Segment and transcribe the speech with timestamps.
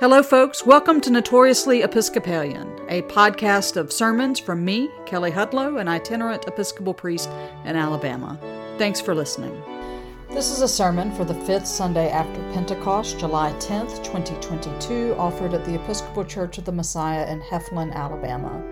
[0.00, 0.64] Hello, folks.
[0.64, 6.94] Welcome to Notoriously Episcopalian, a podcast of sermons from me, Kelley Hudlow, an itinerant Episcopal
[6.94, 7.28] priest
[7.66, 8.38] in Alabama.
[8.78, 9.62] Thanks for listening.
[10.30, 15.66] This is a sermon for the fifth Sunday after Pentecost, July 10th, 2022, offered at
[15.66, 18.64] the Episcopal Church of the Messiah in Heflin, Alabama.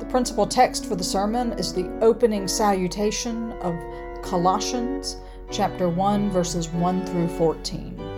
[0.00, 3.76] The principal text for the sermon is the opening salutation of
[4.24, 5.18] Colossians,
[5.48, 8.11] chapter 1, verses 1 through 14.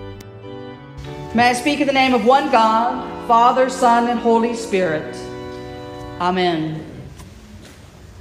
[1.35, 5.17] May I speak in the name of one God, Father, Son, and Holy Spirit.
[6.21, 6.87] Amen.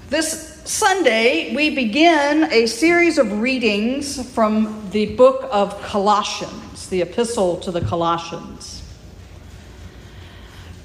[0.09, 7.57] This Sunday, we begin a series of readings from the book of Colossians, the epistle
[7.57, 8.81] to the Colossians.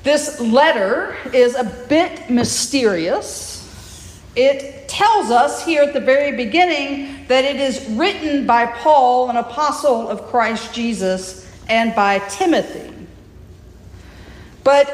[0.03, 4.21] This letter is a bit mysterious.
[4.37, 9.37] It tells us here at the very beginning that it is written by Paul, an
[9.37, 12.95] apostle of Christ Jesus and by Timothy.
[14.65, 14.89] But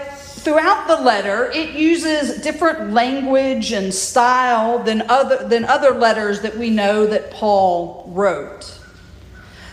[0.45, 6.57] throughout the letter, it uses different language and style than other, than other letters that
[6.57, 8.79] we know that Paul wrote.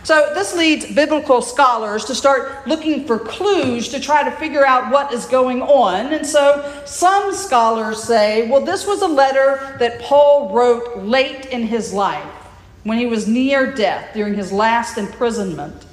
[0.04, 4.90] So, this leads biblical scholars to start looking for clues to try to figure out
[4.90, 6.12] what is going on.
[6.12, 11.62] And so, some scholars say, well, this was a letter that Paul wrote late in
[11.62, 12.24] his life,
[12.82, 15.86] when he was near death, during his last imprisonment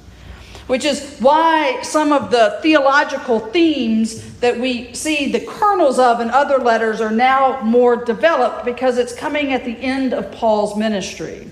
[0.70, 6.30] which is why some of the theological themes that we see the kernels of in
[6.30, 11.48] other letters are now more developed because it's coming at the end of Paul's ministry.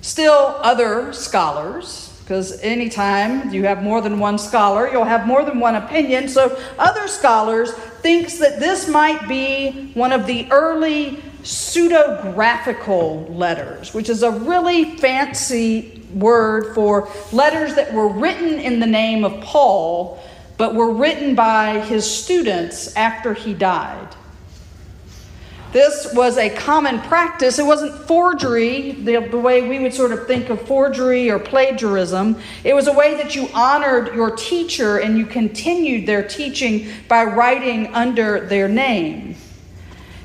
[0.00, 5.60] Still, other scholars, because anytime you have more than one scholar, you'll have more than
[5.60, 6.26] one opinion.
[6.26, 7.70] So, other scholars
[8.02, 14.96] thinks that this might be one of the early pseudographical letters, which is a really
[14.96, 20.22] fancy word for letters that were written in the name of Paul,
[20.56, 24.14] but were written by his students after he died.
[25.72, 27.58] This was a common practice.
[27.58, 32.38] It wasn't forgery, the, the, way we would sort of think of forgery or plagiarism.
[32.62, 37.24] It was a way that you honored your teacher and you continued their teaching by
[37.24, 39.31] writing under their name.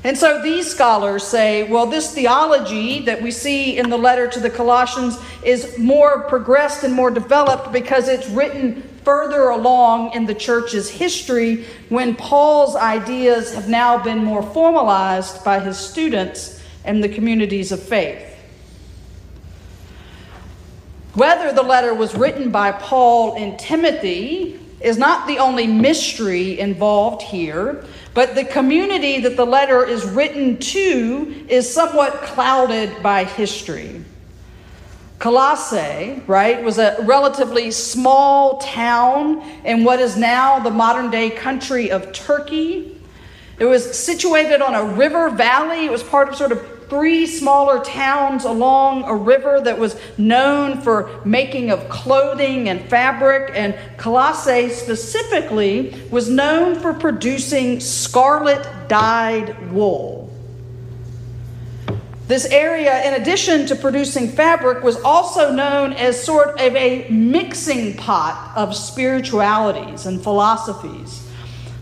[0.08, 4.40] And so these scholars say, well, this theology that we see in the letter to
[4.40, 10.34] the Colossians is more progressed and more developed because it's written further along in the
[10.34, 17.08] church's history when Paul's ideas have now been more formalized by his students and the
[17.10, 18.34] communities of faith.
[21.12, 27.22] Whether the letter was written by Paul and Timothy is not the only mystery involved
[27.22, 27.84] here.
[28.18, 34.04] But the community that the letter is written to is somewhat clouded by history.
[35.20, 41.92] Colossae, right, was a relatively small town in what is now the modern day country
[41.92, 43.00] of Turkey.
[43.60, 45.84] It was situated on a river valley.
[45.84, 50.80] It was part of sort of three smaller towns along a river that was known
[50.80, 59.70] for making of clothing and fabric, and Colossae specifically was known for producing scarlet dyed
[59.72, 60.28] wool.
[62.26, 67.96] This area, in addition to producing fabric, was also known as sort of a mixing
[67.96, 71.27] pot of spiritualities and philosophies.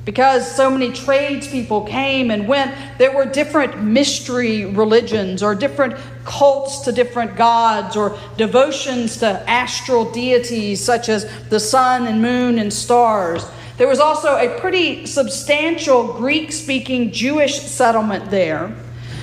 [0.07, 6.79] Because so many tradespeople came and went, there were different mystery religions or different cults
[6.83, 12.73] to different gods or devotions to astral deities such as the sun and moon and
[12.73, 13.45] stars.
[13.79, 18.73] There was also a pretty substantial Greek speaking Jewish settlement there.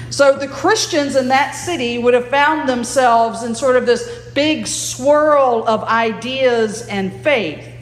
[0.10, 4.68] So the Christians in that city would have found themselves in sort of this big
[4.68, 7.73] swirl of ideas and faith.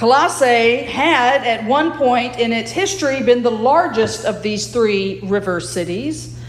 [0.00, 5.60] Colossae had, at one point in its history, been the largest of these three river
[5.60, 6.40] cities.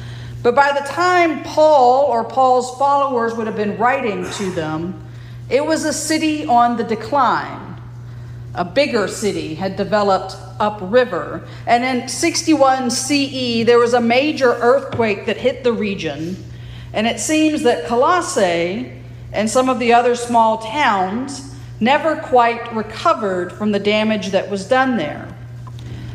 [0.42, 5.06] But by the time Paul or Paul's followers would have been writing to them,
[5.50, 7.76] it was a city on the decline.
[8.56, 11.46] A bigger city had developed upriver.
[11.68, 16.42] And in 61 CE, there was a major earthquake that hit the region.
[16.94, 19.04] And it seems that Colossae
[19.34, 21.51] and some of the other small towns
[21.82, 25.28] never quite recovered from the damage that was done there.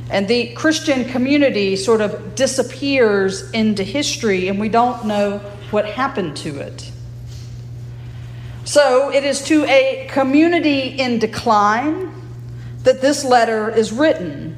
[0.09, 5.39] And the Christian community sort of disappears into history, and we don't know
[5.71, 6.93] what happened to it.
[8.65, 12.12] So it is to a community in decline
[12.85, 14.57] that this letter is written.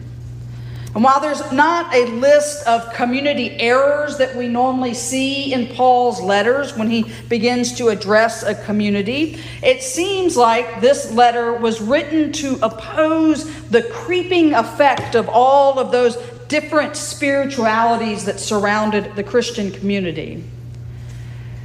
[0.95, 6.21] And while there's not a list of community errors that we normally see in Paul's
[6.21, 12.33] letters when he begins to address a community, it seems like this letter was written
[12.33, 16.17] to oppose the creeping effect of all of those
[16.49, 20.43] different spiritualities that surrounded the Christian community.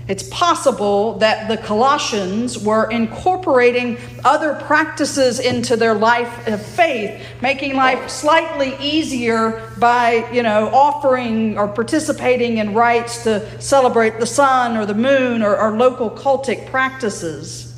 [0.06, 7.78] It's possible that the Colossians were incorporating other practices into their life of faith, making
[7.78, 14.76] life slightly easier by, you know, offering or participating in rites to celebrate the sun
[14.76, 17.70] or the moon or, or local cultic practices.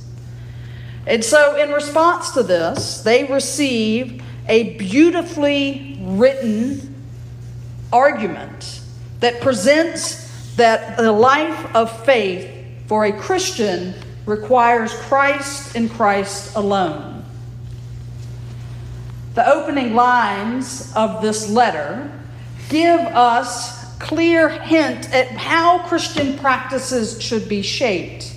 [1.06, 6.96] And so, in response to this, they receive a beautifully written
[7.94, 8.82] argument
[9.20, 10.25] that presents
[10.56, 12.50] that the life of faith
[12.88, 13.94] for a Christian
[14.26, 17.24] requires Christ and Christ alone.
[19.34, 22.12] The opening lines of this letter
[22.70, 28.34] give us clear hint at how Christian practices should be shaped.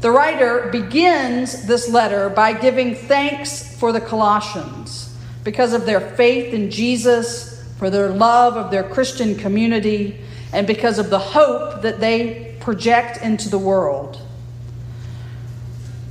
[0.00, 6.54] The writer begins this letter by giving thanks for the Colossians because of their faith
[6.54, 10.20] in Jesus, for their love of their Christian community,
[10.52, 14.20] and because of the hope that they project into the world.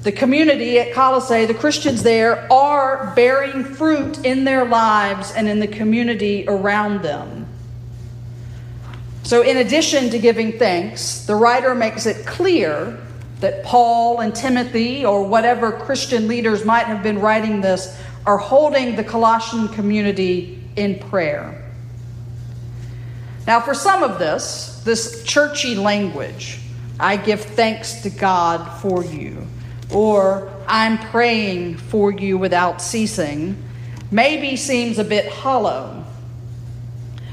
[0.03, 5.59] The community at Colossae, the Christians there, are bearing fruit in their lives and in
[5.59, 7.45] the community around them.
[9.23, 12.97] So, in addition to giving thanks, the writer makes it clear
[13.41, 18.95] that Paul and Timothy, or whatever Christian leaders might have been writing this, are holding
[18.95, 21.66] the Colossian community in prayer.
[23.47, 26.59] Now, for some of this, this churchy language,
[26.99, 29.47] I give thanks to God for you,
[29.89, 33.63] or I'm praying for you without ceasing,
[34.11, 36.03] maybe seems a bit hollow.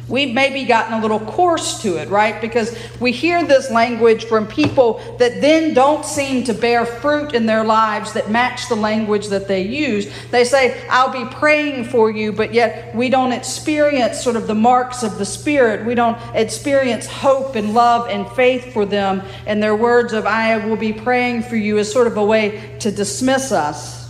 [0.07, 2.39] We've maybe gotten a little coarse to it, right?
[2.39, 7.47] Because we hear this language from people that then don't seem to bear fruit in
[7.47, 10.13] their lives that match the language that they use.
[10.31, 14.55] They say, I'll be praying for you, but yet we don't experience sort of the
[14.55, 15.87] marks of the Spirit.
[15.87, 19.23] We don't experience hope and love and faith for them.
[19.47, 22.77] And their words of, I will be praying for you, is sort of a way
[22.81, 24.04] to dismiss us.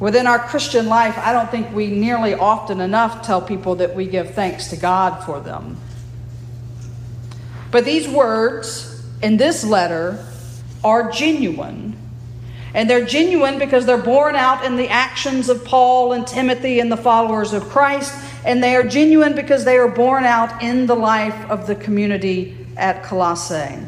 [0.00, 4.06] Within our Christian life, I don't think we nearly often enough tell people that we
[4.06, 5.76] give thanks to God for them.
[7.70, 10.24] But these words in this letter
[10.84, 11.96] are genuine.
[12.74, 16.92] And they're genuine because they're borne out in the actions of Paul and Timothy and
[16.92, 18.14] the followers of Christ.
[18.44, 22.66] And they are genuine because they are borne out in the life of the community
[22.76, 23.78] at Colossae.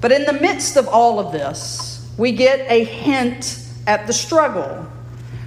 [0.00, 4.86] But in the midst of all of this, we get a hint at the struggle.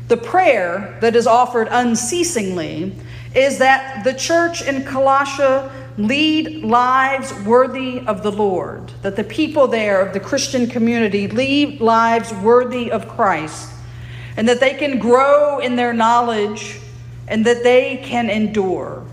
[0.08, 2.96] The prayer that is offered unceasingly
[3.36, 9.68] is that the church in Colossia lead lives worthy of the Lord, that the people
[9.68, 13.72] there of the Christian community lead lives worthy of Christ,
[14.38, 16.80] and that they can grow in their knowledge
[17.28, 19.06] and that they can endure.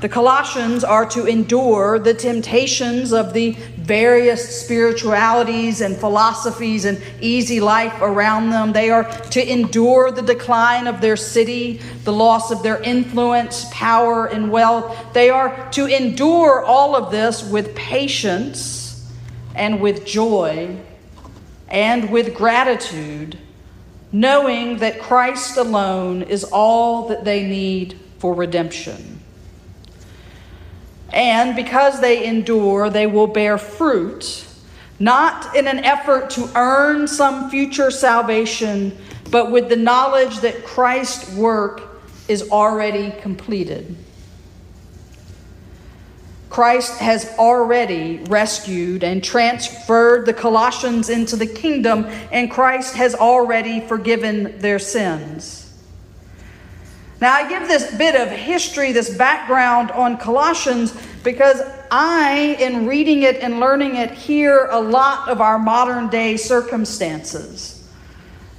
[0.00, 3.56] The Colossians are to endure the temptations of the
[3.86, 8.72] various spiritualities and philosophies and easy life around them.
[8.72, 14.26] They are to endure the decline of their city, the loss of their influence, power,
[14.26, 15.12] and wealth.
[15.12, 19.08] They are to endure all of this with patience
[19.54, 20.76] and with joy
[21.68, 23.38] and with gratitude,
[24.10, 29.20] knowing that Christ alone is all that they need for redemption.
[31.12, 34.46] And because they endure, they will bear fruit,
[34.98, 38.96] not in an effort to earn some future salvation,
[39.30, 41.82] but with the knowledge that Christ's work
[42.28, 43.96] is already completed.
[46.48, 53.80] Christ has already rescued and transferred the Colossians into the kingdom, and Christ has already
[53.80, 55.65] forgiven their sins.
[57.20, 60.94] Now, I give this bit of history, this background on Colossians,
[61.24, 66.36] because I, in reading it and learning it, hear a lot of our modern day
[66.36, 67.72] circumstances.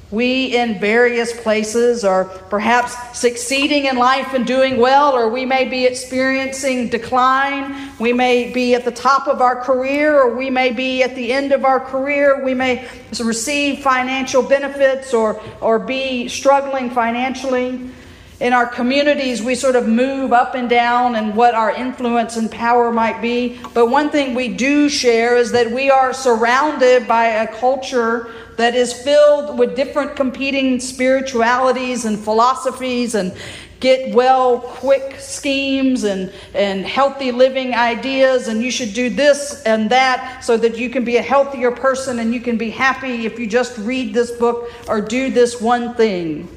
[0.09, 5.65] We, in various places, are perhaps succeeding in life and doing well, or we may
[5.65, 7.91] be experiencing decline.
[7.99, 11.33] We may be at the top of our career, or we may be at the
[11.33, 12.43] end of our career.
[12.43, 12.87] We may
[13.19, 17.91] receive financial benefits or, or be struggling financially.
[18.39, 22.51] In our communities, we sort of move up and down and what our influence and
[22.51, 23.59] power might be.
[23.73, 28.75] But one thing we do share is that we are surrounded by a culture that
[28.75, 33.35] is filled with different competing spiritualities and philosophies and
[33.79, 39.89] get well quick schemes and, and healthy living ideas, and you should do this and
[39.89, 43.39] that so that you can be a healthier person and you can be happy if
[43.39, 46.47] you just read this book or do this one thing,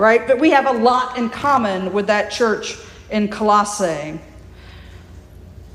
[0.00, 0.26] right?
[0.26, 2.78] But we have a lot in common with that church
[3.10, 4.18] in Colossae.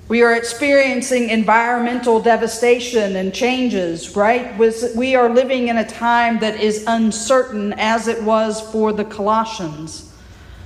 [0.07, 4.57] We are experiencing environmental devastation and changes, right?
[4.95, 10.11] We are living in a time that is uncertain as it was for the Colossians.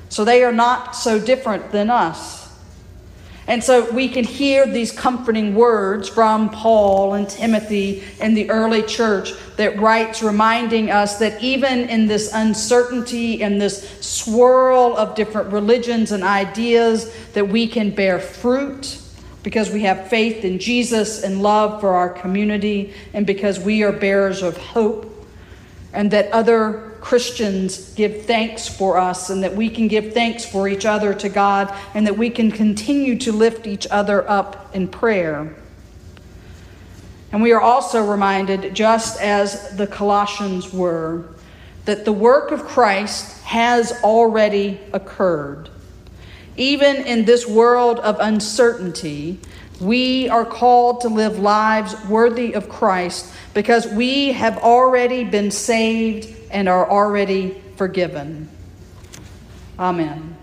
[0.08, 2.49] So they are not so different than us.
[3.50, 8.84] And so we can hear these comforting words from Paul and Timothy in the early
[8.84, 15.52] church that writes, reminding us that even in this uncertainty and this swirl of different
[15.52, 19.02] religions and ideas, that we can bear fruit
[19.42, 23.92] because we have faith in Jesus and love for our community, and because we are
[23.92, 25.26] bearers of hope,
[25.92, 30.68] and that other Christians give thanks for us and that we can give thanks for
[30.68, 34.88] each other to God and that we can continue to lift each other up in
[34.88, 35.56] prayer.
[37.32, 41.26] And we are also reminded, just as the Colossians were,
[41.86, 45.70] that the work of Christ has already occurred.
[46.58, 49.40] Even in this world of uncertainty,
[49.80, 56.36] we are called to live lives worthy of Christ because we have already been saved
[56.52, 58.50] and are already forgiven.
[59.78, 60.39] Amen.